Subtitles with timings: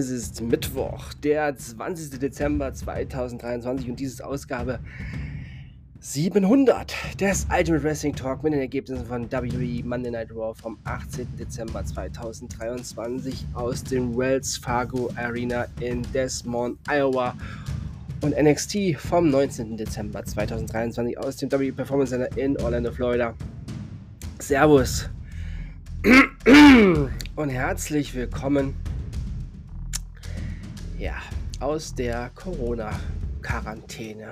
[0.00, 2.18] Es ist Mittwoch, der 20.
[2.18, 4.78] Dezember 2023 und diese Ausgabe
[5.98, 11.36] 700 des Ultimate Wrestling Talk mit den Ergebnissen von WWE Monday Night Raw vom 18.
[11.36, 17.34] Dezember 2023 aus dem Wells Fargo Arena in Des Moines, Iowa
[18.22, 19.76] und NXT vom 19.
[19.76, 23.34] Dezember 2023 aus dem WWE Performance Center in Orlando, Florida.
[24.38, 25.10] Servus
[27.36, 28.74] und herzlich willkommen
[31.00, 31.14] ja,
[31.60, 34.30] aus der Corona-Quarantäne.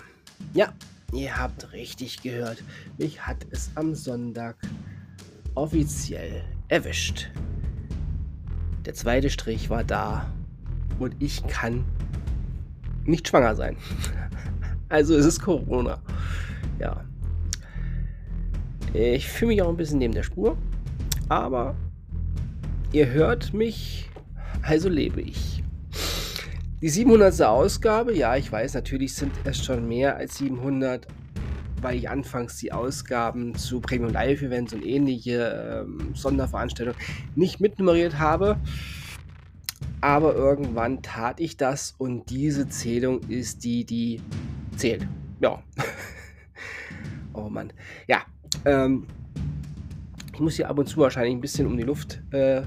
[0.53, 0.75] Ja,
[1.15, 2.63] ihr habt richtig gehört.
[2.99, 4.57] Mich hat es am Sonntag
[5.55, 7.31] offiziell erwischt.
[8.85, 10.31] Der zweite Strich war da
[10.99, 11.85] und ich kann
[13.05, 13.77] nicht schwanger sein.
[14.91, 16.01] Also es ist Corona.
[16.79, 17.05] Ja.
[18.95, 20.57] Ich fühle mich auch ein bisschen neben der Spur,
[21.29, 21.77] aber
[22.91, 24.09] ihr hört mich,
[24.63, 25.63] also lebe ich.
[26.81, 27.43] Die 700.
[27.43, 31.09] Ausgabe, ja, ich weiß, natürlich sind es schon mehr als 700,
[31.83, 36.97] weil ich anfangs die Ausgaben zu Premium Live Events und ähnliche ähm, Sonderveranstaltungen
[37.35, 38.59] nicht mitnummeriert habe.
[40.01, 44.23] Aber irgendwann tat ich das und diese Zählung ist die, die
[44.77, 45.05] zählt.
[45.41, 45.61] Ja.
[47.33, 47.73] oh Mann.
[48.07, 48.23] Ja.
[48.65, 49.09] Ähm,
[50.33, 52.23] ich muss hier ab und zu wahrscheinlich ein bisschen um die Luft.
[52.31, 52.63] Äh,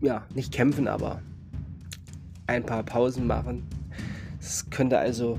[0.00, 1.22] ja, nicht kämpfen, aber
[2.46, 3.66] ein paar Pausen machen.
[4.40, 5.38] Es könnte also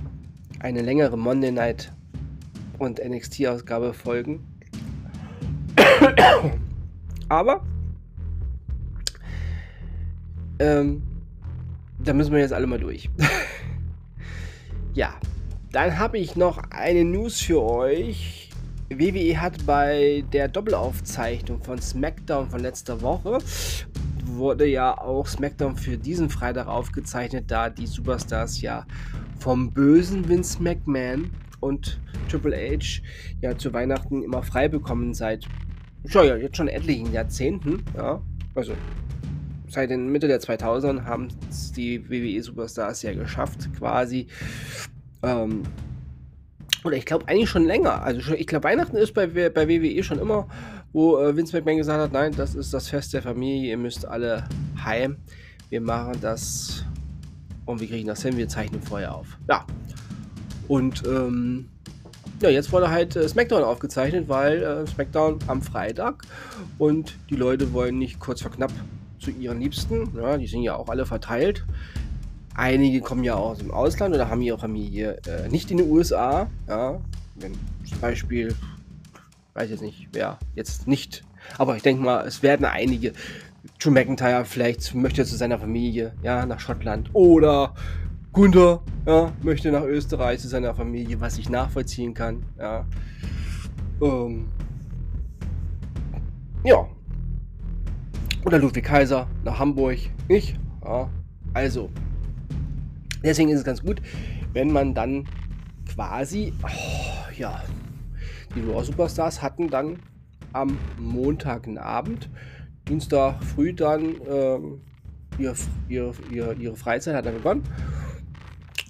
[0.59, 1.91] eine längere Monday Night
[2.77, 4.45] und NXT-Ausgabe folgen.
[7.29, 7.61] Aber
[10.59, 11.03] ähm,
[11.99, 13.09] da müssen wir jetzt alle mal durch.
[14.93, 15.13] ja,
[15.71, 18.49] dann habe ich noch eine News für euch.
[18.89, 23.39] WWE hat bei der Doppelaufzeichnung von SmackDown von letzter Woche
[24.37, 28.85] wurde ja auch SmackDown für diesen Freitag aufgezeichnet, da die Superstars ja
[29.39, 31.99] vom bösen Vince McMahon und
[32.29, 33.01] Triple H
[33.41, 35.47] ja zu Weihnachten immer frei bekommen seit
[36.03, 37.83] ja, jetzt schon etlichen Jahrzehnten.
[37.95, 38.21] Ja,
[38.55, 38.73] also
[39.67, 44.27] seit den Mitte der 2000er haben es die WWE Superstars ja geschafft, quasi.
[45.23, 45.63] Ähm,
[46.83, 48.03] oder ich glaube eigentlich schon länger.
[48.03, 50.47] Also schon, ich glaube, Weihnachten ist bei, bei WWE schon immer
[50.97, 54.07] wo äh, Vince McMahon gesagt hat, nein, das ist das Fest der Familie, ihr müsst
[54.07, 54.45] alle
[54.83, 55.17] heim.
[55.69, 56.85] Wir machen das
[57.67, 59.37] und wir kriegen das hin, wir zeichnen vorher auf.
[59.47, 59.63] Ja.
[60.67, 61.69] Und ähm,
[62.41, 66.23] ja, jetzt wurde halt äh, SmackDown aufgezeichnet, weil äh, SmackDown am Freitag
[66.79, 68.71] und die Leute wollen nicht kurz vor knapp
[69.19, 70.09] zu ihren Liebsten.
[70.15, 71.63] Ja, die sind ja auch alle verteilt.
[72.55, 75.91] Einige kommen ja auch aus dem Ausland oder haben ihre Familie äh, nicht in den
[75.91, 76.49] USA.
[76.67, 76.99] Ja,
[77.35, 77.53] wenn
[77.85, 78.55] zum Beispiel
[79.57, 81.23] weiß jetzt nicht, wer jetzt nicht.
[81.57, 83.13] Aber ich denke mal, es werden einige.
[83.79, 87.09] Drew McIntyre vielleicht möchte zu seiner Familie, ja, nach Schottland.
[87.13, 87.73] Oder
[88.31, 92.85] Gunther, ja, möchte nach Österreich zu seiner Familie, was ich nachvollziehen kann, ja.
[94.01, 94.47] Ähm,
[96.63, 96.87] ja.
[98.45, 99.97] Oder Ludwig Kaiser nach Hamburg,
[100.27, 100.55] nicht?
[100.83, 101.09] Ja.
[101.53, 101.89] Also,
[103.23, 104.01] deswegen ist es ganz gut,
[104.53, 105.27] wenn man dann
[105.87, 107.63] quasi, oh, ja,
[108.57, 109.99] die Raw Superstars hatten dann
[110.53, 112.29] am Montagabend,
[112.87, 114.81] Dienstag früh dann ähm,
[115.37, 115.53] ihr,
[115.89, 117.63] ihr, ihr, ihre Freizeit hat dann begonnen.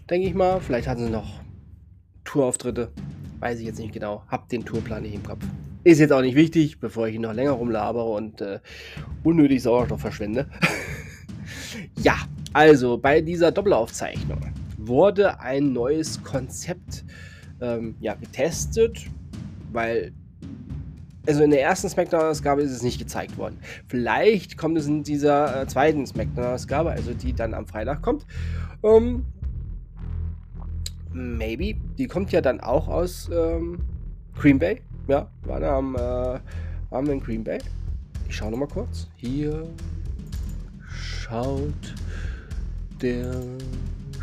[0.10, 0.60] Denke ich mal.
[0.62, 1.42] Vielleicht hatten sie noch
[2.24, 2.92] Tourauftritte.
[3.40, 4.24] Weiß ich jetzt nicht genau.
[4.28, 5.44] Hab den Tourplan nicht im Kopf.
[5.84, 8.60] Ist jetzt auch nicht wichtig, bevor ich ihn noch länger rumlabere und äh,
[9.24, 10.48] unnötig Sauerstoff verschwende.
[12.04, 12.18] ja,
[12.54, 14.40] also bei dieser Doppelaufzeichnung
[14.78, 17.04] wurde ein neues Konzept
[17.62, 19.08] ähm, ja, getestet
[19.72, 20.12] weil
[21.28, 23.58] also in der ersten Smackdown-Ausgabe ist es nicht gezeigt worden.
[23.88, 28.26] Vielleicht kommt es in dieser äh, zweiten Smackdown-Ausgabe, also die dann am Freitag kommt.
[28.82, 29.26] Um,
[31.14, 31.76] ähm, maybe.
[31.98, 33.80] Die kommt ja dann auch aus ähm,
[34.38, 34.82] Green Bay.
[35.08, 37.60] Ja, war da am, äh, waren wir in Green Bay.
[38.30, 39.08] Ich schaue nochmal kurz.
[39.18, 39.68] Hier
[40.90, 41.96] schaut
[43.02, 43.34] der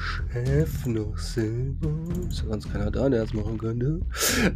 [0.04, 1.90] Chef noch selber.
[2.28, 4.00] Ist ja sonst keiner da, der das machen könnte.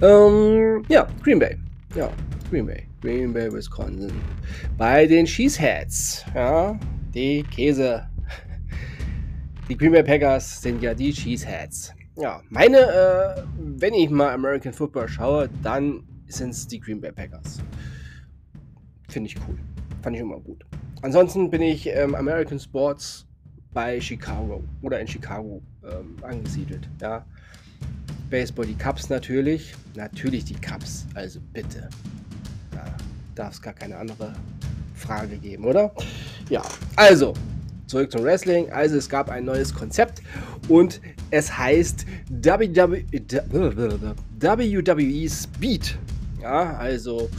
[0.02, 1.56] Ähm, ja, Green Bay.
[1.94, 2.10] Ja,
[2.50, 2.86] Green Bay.
[3.00, 4.12] Green Bay, Wisconsin.
[4.76, 6.24] Bei den Cheeseheads.
[6.34, 6.78] Ja,
[7.14, 8.06] die Käse.
[9.68, 11.92] Die Green Bay Packers sind ja die Cheeseheads.
[12.16, 17.12] Ja, meine, äh, wenn ich mal American Football schaue, dann sind es die Green Bay
[17.12, 17.62] Packers.
[19.08, 19.58] Finde ich cool.
[20.02, 20.64] Fand ich immer gut.
[21.02, 23.27] Ansonsten bin ich ähm, American Sports
[23.73, 26.88] bei Chicago oder in Chicago ähm, angesiedelt.
[27.00, 27.25] Ja.
[28.31, 29.75] Baseball, die Cups natürlich.
[29.94, 31.88] Natürlich die Cups, also bitte.
[32.70, 32.85] Da
[33.35, 34.35] darf es gar keine andere
[34.94, 35.93] Frage geben, oder?
[36.50, 36.62] Ja,
[36.97, 37.35] also,
[37.87, 38.70] zurück zum Wrestling.
[38.70, 40.23] Also, es gab ein neues Konzept
[40.69, 41.00] und
[41.31, 43.05] es heißt WWE,
[44.41, 45.99] WWE Speed.
[46.43, 47.31] Ja, also,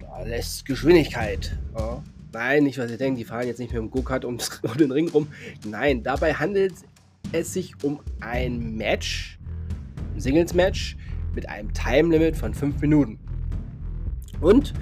[0.00, 1.56] da lässt Geschwindigkeit.
[1.76, 2.02] Ja.
[2.32, 4.38] Nein, nicht was ihr denkt, die fahren jetzt nicht mehr im Go-Kart um
[4.78, 5.28] den Ring rum.
[5.66, 6.74] Nein, dabei handelt
[7.32, 9.38] es sich um ein Match,
[10.14, 10.96] ein Singles-Match
[11.34, 13.18] mit einem Time-Limit von 5 Minuten.
[14.40, 14.74] Und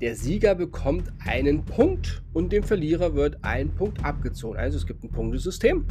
[0.00, 4.58] der Sieger bekommt einen Punkt und dem Verlierer wird ein Punkt abgezogen.
[4.58, 5.84] Also es gibt ein Punktesystem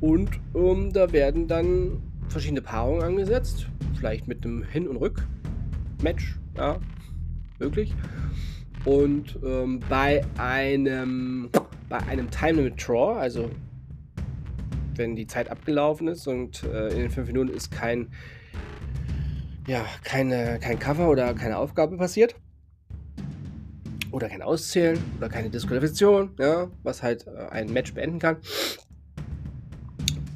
[0.00, 3.66] und ähm, da werden dann verschiedene Paarungen angesetzt,
[3.96, 6.78] vielleicht mit einem Hin- und Rück-Match, ja,
[7.58, 7.94] möglich.
[8.84, 11.50] Und ähm, bei einem
[11.88, 13.50] bei einem Time Limit Draw, also
[14.96, 18.10] wenn die Zeit abgelaufen ist und äh, in den fünf Minuten ist kein
[19.66, 22.34] ja, keine, kein Cover oder keine Aufgabe passiert.
[24.10, 28.36] Oder kein Auszählen oder keine Disqualifikation, ja, was halt äh, ein Match beenden kann.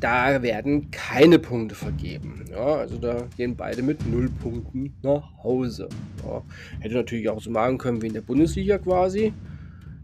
[0.00, 2.44] Da werden keine Punkte vergeben.
[2.50, 5.88] Ja, also da gehen beide mit null Punkten nach Hause.
[6.24, 6.42] Ja,
[6.78, 9.32] hätte natürlich auch so machen können wie in der Bundesliga quasi.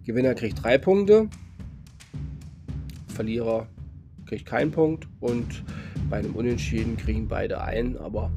[0.05, 1.29] Gewinner kriegt drei Punkte,
[3.07, 3.69] Verlierer
[4.27, 5.65] kriegt keinen Punkt und
[6.11, 8.31] bei einem Unentschieden kriegen beide ein, aber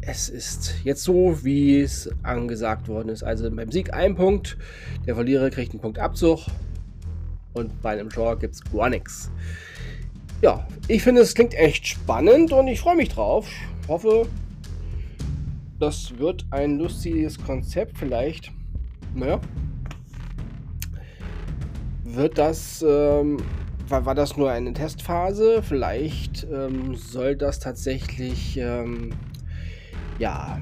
[0.00, 3.22] es ist jetzt so, wie es angesagt worden ist.
[3.22, 4.56] Also beim Sieg ein Punkt,
[5.06, 6.46] der Verlierer kriegt einen Punkt Abzug
[7.52, 9.30] und bei einem Draw gibt es gar nichts.
[10.42, 13.48] Ja, ich finde, es klingt echt spannend und ich freue mich drauf.
[13.82, 14.26] Ich hoffe,
[15.78, 17.98] das wird ein lustiges Konzept.
[17.98, 18.52] Vielleicht,
[19.14, 19.40] naja,
[22.04, 23.38] wird das, ähm,
[23.88, 25.62] war, war das nur eine Testphase?
[25.62, 29.12] Vielleicht ähm, soll das tatsächlich ähm,
[30.18, 30.60] ja,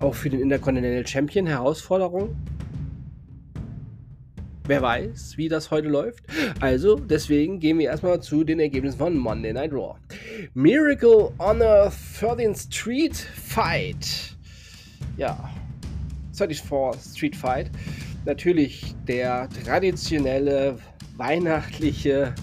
[0.00, 2.36] auch für den Intercontinental Champion Herausforderung.
[4.66, 6.24] Wer weiß, wie das heute läuft.
[6.58, 9.96] Also, deswegen gehen wir erstmal zu den Ergebnissen von Monday Night Raw.
[10.54, 14.34] Miracle on a 13th Street Fight.
[15.18, 15.50] Ja,
[16.34, 17.70] 34th Street Fight.
[18.24, 20.78] Natürlich der traditionelle
[21.18, 22.34] weihnachtliche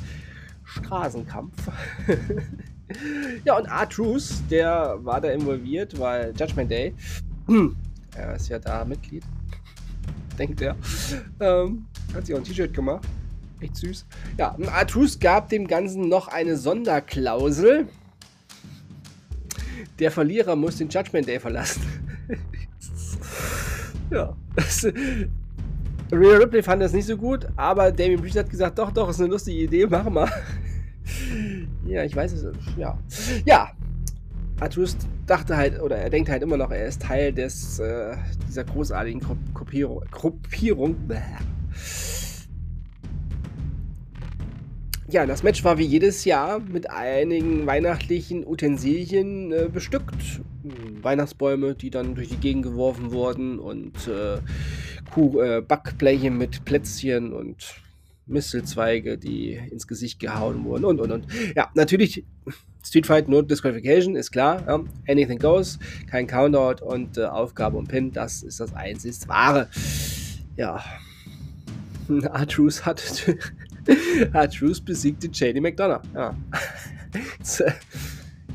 [0.63, 1.71] Straßenkampf.
[3.45, 6.94] ja, und R-Truth, der war da involviert, weil Judgment Day,
[8.15, 9.23] er ist ja da Mitglied,
[10.38, 10.75] denkt er,
[11.39, 13.07] ähm, hat sich auch ein T-Shirt gemacht.
[13.59, 14.05] Echt süß.
[14.37, 17.87] Ja, R-Truth gab dem Ganzen noch eine Sonderklausel.
[19.99, 21.81] Der Verlierer muss den Judgment Day verlassen.
[24.11, 24.35] ja.
[26.11, 29.19] Rhea Ripley fand das nicht so gut, aber Damien Priest hat gesagt, doch, doch, ist
[29.19, 30.29] eine lustige Idee, mach mal.
[31.85, 32.45] Ja, ich weiß es.
[32.77, 32.97] Ja.
[33.45, 33.71] Ja.
[34.59, 38.15] Artus dachte halt, oder er denkt halt immer noch, er ist Teil des, äh,
[38.47, 39.21] dieser großartigen
[39.53, 40.03] Gruppierung.
[40.11, 40.95] Gruppierung.
[45.12, 50.42] Ja, das Match war wie jedes Jahr mit einigen weihnachtlichen Utensilien äh, bestückt.
[51.02, 54.40] Weihnachtsbäume, die dann durch die Gegend geworfen wurden und äh,
[55.14, 57.76] Kuh, äh, Backbleche mit Plätzchen und
[58.26, 61.28] Mistelzweige, die ins Gesicht gehauen wurden und und und.
[61.56, 62.23] Ja, natürlich
[62.83, 64.64] Street Fight nur Disqualification, ist klar.
[64.66, 64.83] Ja.
[65.09, 65.78] Anything goes,
[66.09, 69.68] kein Countout und äh, Aufgabe und Pin, das ist das einzig wahre.
[70.56, 70.81] Ja.
[72.31, 73.01] Artrus hat
[74.33, 76.01] Artrus besiegte JD McDonough.
[76.13, 76.35] Ja.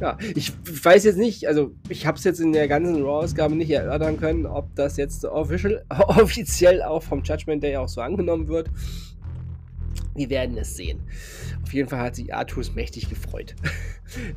[0.00, 3.70] ja, ich weiß jetzt nicht, also ich habe es jetzt in der ganzen Raw-Ausgabe nicht
[3.70, 8.70] erörtern können, ob das jetzt official, offiziell auch vom Judgment Day auch so angenommen wird.
[10.14, 11.00] Wir werden es sehen.
[11.62, 13.54] Auf jeden Fall hat sich Artus mächtig gefreut.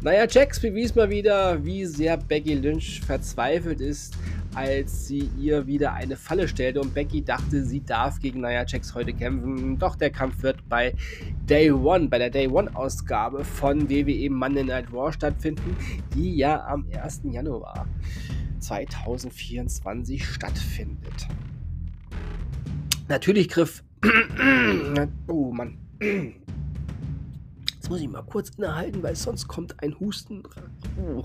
[0.02, 4.16] naja, Jax bewies mal wieder, wie sehr Becky Lynch verzweifelt ist,
[4.56, 8.96] als sie ihr wieder eine Falle stellte und Becky dachte, sie darf gegen Nia Jax
[8.96, 9.78] heute kämpfen.
[9.78, 10.94] Doch der Kampf wird bei
[11.48, 15.76] Day One, bei der Day One Ausgabe von WWE Monday Night Raw stattfinden,
[16.16, 17.22] die ja am 1.
[17.26, 17.88] Januar
[18.60, 21.28] 2024 stattfindet.
[23.08, 23.84] Natürlich griff
[25.28, 25.78] oh Mann.
[26.00, 30.44] Jetzt muss ich mal kurz innehalten, weil sonst kommt ein Husten.
[31.02, 31.24] Oh.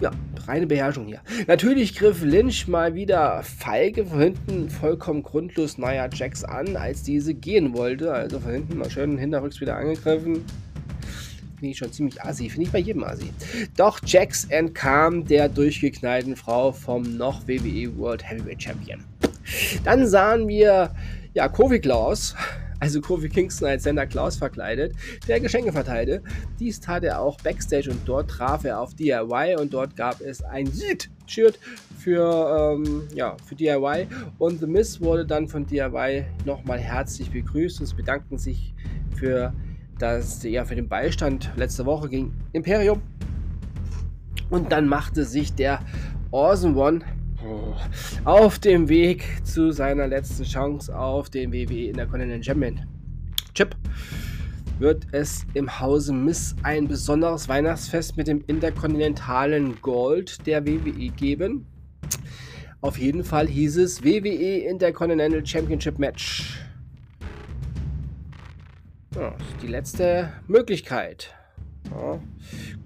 [0.00, 0.10] Ja,
[0.46, 1.20] reine Beherrschung hier.
[1.46, 7.32] Natürlich griff Lynch mal wieder feige von hinten vollkommen grundlos Nia Jax an, als diese
[7.32, 8.12] gehen wollte.
[8.12, 10.44] Also von hinten mal schön hinterrücks wieder angegriffen.
[11.54, 12.50] Finde ich schon ziemlich assi.
[12.50, 13.30] Finde ich bei jedem assi.
[13.76, 19.04] Doch Jax entkam der durchgeknallten Frau vom noch WWE World Heavyweight Champion.
[19.84, 20.90] Dann sahen wir
[21.34, 22.34] ja, Kofi Klaus,
[22.84, 24.94] also Kofi Kingston als Santa Claus verkleidet,
[25.26, 26.22] der Geschenke verteilte.
[26.60, 30.42] Dies tat er auch backstage und dort traf er auf DIY und dort gab es
[30.42, 31.58] ein Yeet-Shirt
[31.98, 34.06] für, ähm, ja, für DIY
[34.38, 38.74] und The Miss wurde dann von DIY nochmal herzlich begrüßt und sie bedanken sich
[39.16, 39.54] für,
[39.98, 43.00] das, ja, für den Beistand letzte Woche gegen Imperium.
[44.50, 45.80] Und dann machte sich der
[46.30, 47.00] Awesome One
[48.24, 52.80] auf dem Weg zu seiner letzten Chance auf den WWE Intercontinental Champion.
[53.54, 53.76] Chip
[54.78, 61.66] wird es im Hause Miss ein besonderes Weihnachtsfest mit dem interkontinentalen Gold der WWE geben.
[62.80, 66.58] Auf jeden Fall hieß es WWE Intercontinental Championship Match.
[69.14, 71.34] Ja, die letzte Möglichkeit.
[71.94, 72.18] Ja.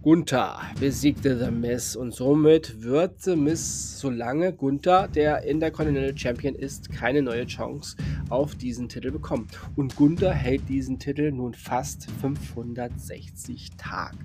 [0.03, 6.91] Gunther besiegte The Miz und somit wird The Miz, solange Gunther der Intercontinental Champion ist,
[6.91, 7.97] keine neue Chance
[8.29, 9.49] auf diesen Titel bekommen.
[9.77, 14.19] Und Gunther hält diesen Titel nun fast 560 Tage.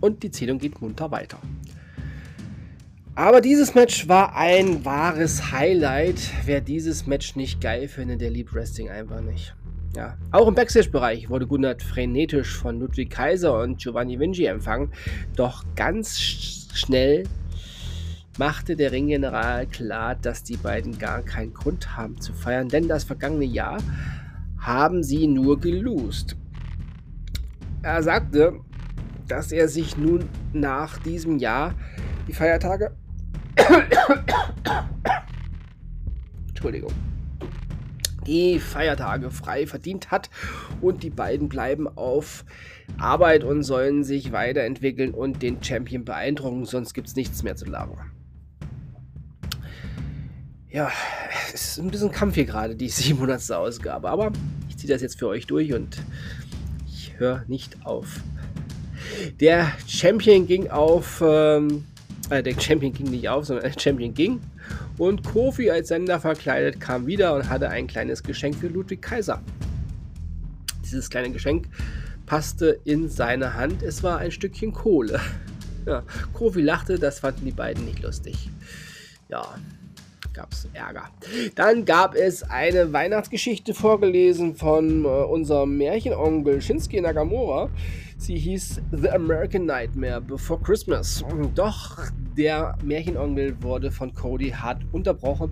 [0.00, 1.38] Und die Zählung geht munter weiter.
[3.14, 6.20] Aber dieses Match war ein wahres Highlight.
[6.44, 9.54] Wer dieses Match nicht geil findet, der liebt Wrestling einfach nicht.
[9.96, 10.18] Ja.
[10.30, 14.92] Auch im Backstage-Bereich wurde Gunnar frenetisch von Ludwig Kaiser und Giovanni Vinci empfangen.
[15.36, 17.24] Doch ganz schnell
[18.36, 23.04] machte der Ringgeneral klar, dass die beiden gar keinen Grund haben zu feiern, denn das
[23.04, 23.78] vergangene Jahr
[24.58, 26.36] haben sie nur gelost.
[27.82, 28.60] Er sagte,
[29.28, 31.72] dass er sich nun nach diesem Jahr
[32.28, 32.94] die Feiertage
[36.48, 36.92] Entschuldigung
[38.26, 40.30] die Feiertage frei verdient hat
[40.80, 42.44] und die beiden bleiben auf
[42.98, 47.66] Arbeit und sollen sich weiterentwickeln und den Champion beeindrucken, sonst gibt es nichts mehr zu
[47.66, 48.10] labern.
[50.70, 50.90] Ja,
[51.54, 53.50] es ist ein bisschen Kampf hier gerade, die 700.
[53.52, 54.32] Ausgabe, aber
[54.68, 55.98] ich ziehe das jetzt für euch durch und
[56.86, 58.20] ich höre nicht auf.
[59.40, 61.84] Der Champion ging auf, ähm,
[62.30, 64.40] äh, der Champion ging nicht auf, sondern der Champion ging
[64.98, 69.42] und Kofi als Sender verkleidet kam wieder und hatte ein kleines Geschenk für Ludwig Kaiser.
[70.84, 71.68] Dieses kleine Geschenk
[72.26, 73.82] passte in seine Hand.
[73.82, 75.20] Es war ein Stückchen Kohle.
[75.86, 78.50] Ja, Kofi lachte, das fanden die beiden nicht lustig.
[79.28, 79.46] Ja,
[80.36, 81.08] gab es Ärger.
[81.54, 87.70] Dann gab es eine Weihnachtsgeschichte vorgelesen von äh, unserem Märchenonkel Shinsuke Nakamura.
[88.18, 91.24] Sie hieß The American Nightmare Before Christmas.
[91.54, 91.98] Doch
[92.36, 95.50] der Märchenonkel wurde von Cody hart unterbrochen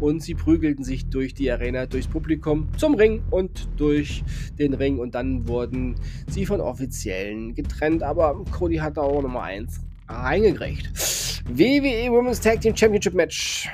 [0.00, 4.24] und sie prügelten sich durch die Arena, durchs Publikum zum Ring und durch
[4.58, 5.94] den Ring und dann wurden
[6.28, 10.92] sie von Offiziellen getrennt, aber Cody hat da auch Nummer 1 reingekriegt.
[11.48, 13.68] WWE Women's Tag Team Championship Match.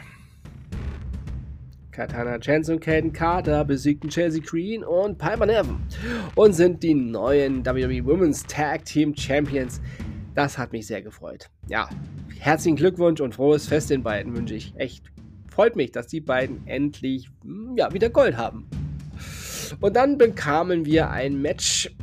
[1.96, 5.78] Katana Chance und Caden Carter besiegten Chelsea Green und Piper Nevin
[6.34, 9.80] und sind die neuen WWE Women's Tag Team Champions.
[10.34, 11.48] Das hat mich sehr gefreut.
[11.68, 11.88] Ja,
[12.38, 14.74] herzlichen Glückwunsch und frohes Fest den beiden wünsche ich.
[14.76, 15.10] Echt.
[15.50, 18.68] Freut mich, dass die beiden endlich hm, ja, wieder Gold haben.
[19.80, 21.96] Und dann bekamen wir ein Match.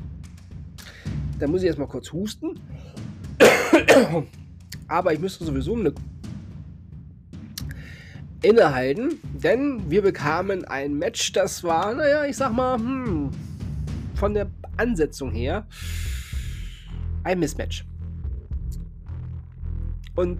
[1.38, 2.60] Da muss ich erstmal kurz husten.
[4.88, 5.94] Aber ich müsste sowieso eine
[8.44, 13.32] innehalten, denn wir bekamen ein Match, das war, naja, ich sag mal, hm,
[14.16, 14.48] von der
[14.78, 15.66] Ansetzung her
[17.24, 17.86] ein Mismatch.
[20.16, 20.40] Und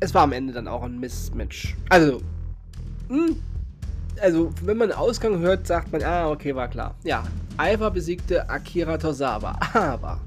[0.00, 1.76] es war am Ende dann auch ein Mismatch.
[1.90, 2.20] Also,
[3.08, 3.36] hm,
[4.20, 6.94] also wenn man Ausgang hört, sagt man, ah, okay, war klar.
[7.04, 7.24] Ja,
[7.56, 10.20] Alpha besiegte Akira Tosawa, aber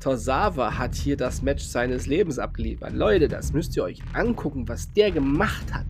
[0.00, 2.94] Tosawa hat hier das Match seines Lebens abgeliefert.
[2.94, 5.86] Leute, das müsst ihr euch angucken, was der gemacht hat.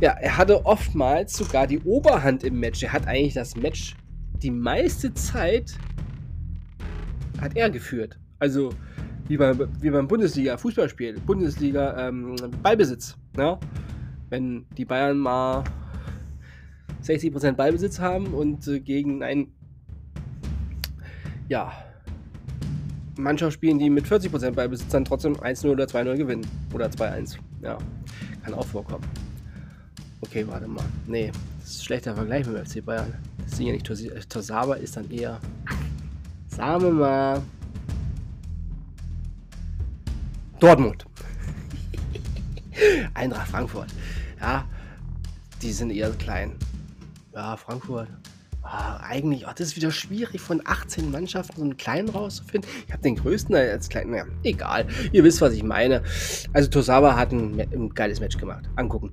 [0.00, 2.82] Ja, er hatte oftmals sogar die Oberhand im Match.
[2.82, 3.96] Er hat eigentlich das Match
[4.42, 5.76] die meiste Zeit
[7.40, 8.18] hat er geführt.
[8.38, 8.70] Also
[9.28, 13.16] wie beim, wie beim Bundesliga-Fußballspiel, Bundesliga ähm, Ballbesitz.
[13.36, 13.58] Ne?
[14.28, 15.64] Wenn die Bayern mal
[17.02, 19.52] 60% Ballbesitz haben und äh, gegen ein
[21.48, 21.72] ja,
[23.22, 26.46] Mannschaft spielen, die mit 40% Ballbesitz dann trotzdem 1-0 oder 2-0 gewinnen.
[26.72, 27.36] Oder 2-1.
[27.62, 27.78] Ja,
[28.44, 29.04] kann auch vorkommen.
[30.22, 30.84] Okay, warte mal.
[31.06, 33.14] Nee, das ist ein schlechter Vergleich mit dem FC Bayern.
[33.38, 35.40] Das ist ja nicht Tosaba, ist dann eher,
[36.48, 37.42] sagen wir mal,
[40.60, 41.06] Dortmund.
[43.14, 43.88] Eintracht Frankfurt.
[44.40, 44.66] Ja,
[45.62, 46.52] die sind eher klein.
[47.34, 48.08] Ja, Frankfurt.
[48.72, 52.70] Ah, eigentlich, oh, das ist wieder schwierig, von 18 Mannschaften so einen kleinen rauszufinden.
[52.86, 54.14] Ich habe den größten als kleinen.
[54.14, 54.86] Ja, egal.
[55.10, 56.04] Ihr wisst, was ich meine.
[56.52, 58.70] Also, Tosawa hat ein, ein geiles Match gemacht.
[58.76, 59.10] Angucken.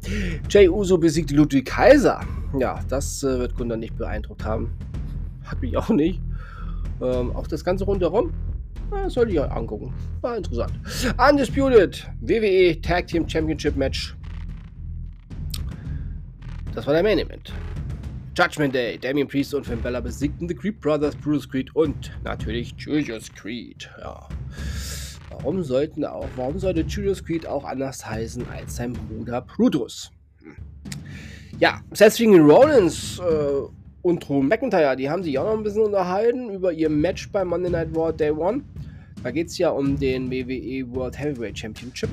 [0.47, 2.19] Jay Uso besiegte Ludwig Kaiser.
[2.59, 4.71] Ja, das äh, wird Gunnar nicht beeindruckt haben.
[5.43, 6.21] Hat mich auch nicht.
[7.01, 8.31] Ähm, auch das Ganze rundherum
[8.91, 9.91] Das sollte ich euch angucken.
[10.21, 10.73] War interessant.
[11.17, 14.15] Undisputed WWE Tag Team Championship Match.
[16.75, 17.51] Das war der Main Event.
[18.37, 22.75] Judgment Day, Damien Priest und Finn Bella besiegten The Creed Brothers, Bruce Creed und natürlich
[22.77, 23.89] Julius Creed.
[23.99, 24.27] Ja.
[25.31, 30.11] Warum sollten auch, warum sollte Julius Creed auch anders heißen als sein Bruder Brutus?
[30.43, 30.55] Hm.
[31.59, 33.67] Ja, Seth Rollins äh,
[34.03, 37.43] und Drew McIntyre, die haben sich auch noch ein bisschen unterhalten über ihr Match bei
[37.43, 38.61] Monday Night Raw Day One.
[39.23, 42.11] Da geht es ja um den WWE World Heavyweight Championship.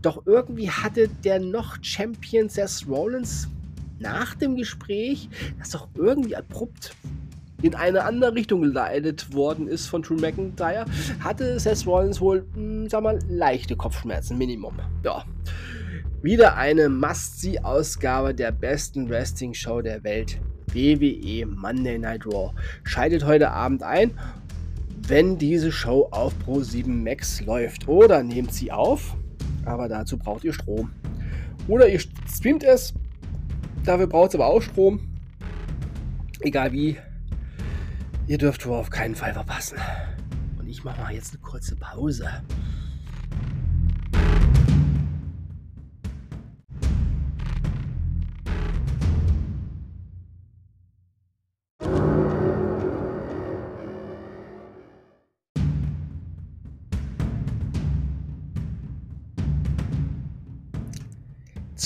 [0.00, 3.48] Doch irgendwie hatte der noch Champion Seth Rollins
[4.00, 5.28] nach dem Gespräch,
[5.58, 6.96] das doch irgendwie abrupt
[7.62, 10.86] in eine andere Richtung geleitet worden ist von Drew McIntyre,
[11.20, 14.74] hatte Seth Rollins wohl, mh, hm, sag mal, leichte Kopfschmerzen, Minimum.
[15.04, 15.24] Ja.
[16.22, 20.38] Wieder eine Must-See-Ausgabe der besten Wrestling-Show der Welt.
[20.72, 22.52] WWE Monday Night Raw
[22.84, 24.12] scheidet heute Abend ein,
[25.08, 27.88] wenn diese Show auf Pro 7 Max läuft.
[27.88, 29.16] Oder nehmt sie auf,
[29.64, 30.92] aber dazu braucht ihr Strom.
[31.68, 32.94] Oder ihr streamt es,
[33.84, 35.00] dafür braucht es aber auch Strom.
[36.40, 36.96] Egal wie,
[38.26, 39.78] ihr dürft Raw auf keinen Fall verpassen.
[40.58, 42.28] Und ich mache mal jetzt eine kurze Pause.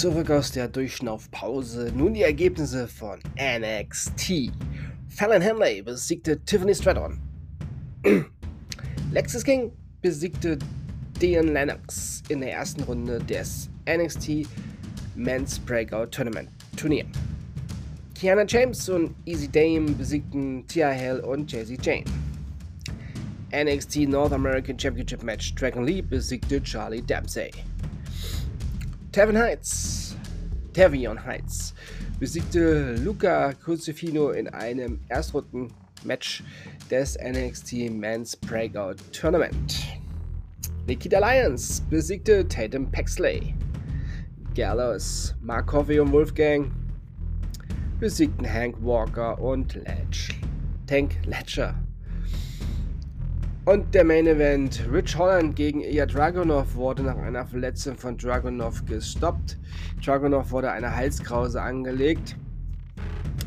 [0.05, 1.91] Zurück aus der Durchschnaufpause.
[1.97, 4.53] Nun die Ergebnisse von NXT.
[5.09, 7.19] Fallon Henley besiegte Tiffany Stratton.
[9.13, 10.59] Lexis King besiegte
[11.23, 14.47] Dean Lennox in der ersten Runde des NXT
[15.15, 17.07] Men's Breakout Tournament Turnier.
[18.15, 22.05] Kiana James und Easy Dame besiegten Tia Hell und Jay-Z Jane.
[23.55, 27.51] NXT North American Championship Match Dragon Lee besiegte Charlie Dempsey.
[29.15, 30.17] Tevin Heights,
[30.73, 31.73] Tavion Heights
[32.19, 36.43] besiegte Luca Crucifino in einem Erstrunden-Match
[36.91, 39.87] des NXT Men's Breakout Tournament.
[40.89, 43.55] Nikita Lyons besiegte Tatum Paxley.
[44.57, 46.73] Gallows, Mark und Wolfgang
[48.01, 50.35] besiegten Hank Walker und Ledge.
[50.89, 51.84] Tank Ledger.
[53.65, 58.85] Und der Main Event, Rich Holland gegen Ilya Dragunov wurde nach einer Verletzung von Dragunov
[58.85, 59.57] gestoppt.
[60.05, 62.37] Dragunov wurde eine Halskrause angelegt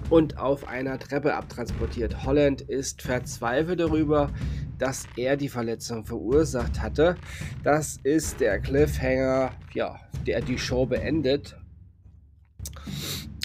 [0.10, 2.26] und auf einer Treppe abtransportiert.
[2.26, 4.32] Holland ist verzweifelt darüber,
[4.80, 7.16] dass er die Verletzung verursacht hatte.
[7.64, 11.56] Das ist der Cliffhanger, ja, der die Show beendet.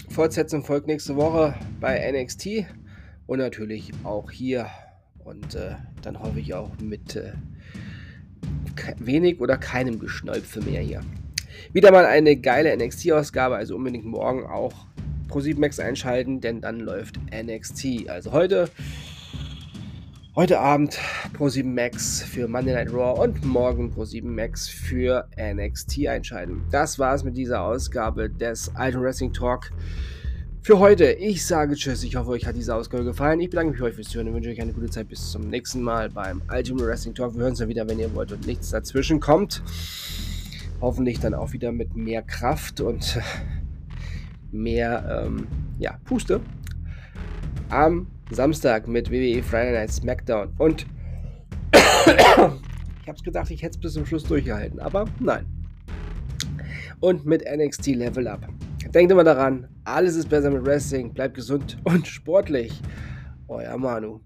[0.09, 2.65] Fortsetzung folgt nächste Woche bei NXT
[3.27, 4.71] und natürlich auch hier
[5.23, 5.75] und äh,
[6.05, 7.33] dann hoffe ich auch mit äh,
[8.97, 11.01] wenig oder keinem Geschnäupfe mehr hier.
[11.71, 14.73] Wieder mal eine geile NXT-Ausgabe, also unbedingt morgen auch
[15.29, 18.09] Pro7 Max einschalten, denn dann läuft NXT.
[18.09, 18.69] Also heute,
[20.35, 20.99] heute Abend
[21.37, 26.61] Pro7 Max für Monday Night Raw und morgen Pro7 Max für NXT einschalten.
[26.71, 29.71] Das war's mit dieser Ausgabe des Alten Wrestling Talk
[30.63, 31.11] für heute.
[31.11, 32.03] Ich sage Tschüss.
[32.03, 33.41] Ich hoffe, euch hat diese Ausgabe gefallen.
[33.41, 35.09] Ich bedanke mich euch fürs Zuhören und wünsche euch eine gute Zeit.
[35.09, 37.33] Bis zum nächsten Mal beim Ultimate Wrestling Talk.
[37.33, 39.61] Wir hören uns dann wieder, wenn ihr wollt und nichts dazwischen kommt.
[40.79, 43.19] Hoffentlich dann auch wieder mit mehr Kraft und
[44.53, 45.47] mehr ähm,
[45.79, 46.39] ja, Puste.
[47.67, 50.53] Am Samstag mit WWE Friday Night SmackDown.
[50.57, 50.85] Und
[51.73, 52.61] ich habe
[53.13, 54.79] es gedacht, ich hätte es bis zum Schluss durchgehalten.
[54.79, 55.45] Aber nein.
[57.01, 58.47] Und mit NXT Level Up.
[58.93, 61.13] Denkt immer daran, alles ist besser mit Wrestling.
[61.13, 62.81] Bleibt gesund und sportlich.
[63.47, 64.21] Euer Manu.